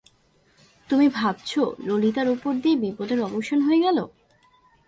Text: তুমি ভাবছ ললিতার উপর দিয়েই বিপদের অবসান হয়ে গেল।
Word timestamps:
তুমি 0.89 1.07
ভাবছ 1.09 1.51
ললিতার 1.79 2.27
উপর 2.29 2.51
দিয়েই 2.53 2.81
বিপদের 2.81 3.19
অবসান 3.21 3.59
হয়ে 3.61 3.83
গেল। 3.83 3.97